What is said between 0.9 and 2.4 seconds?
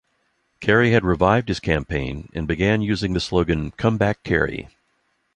had revived his campaign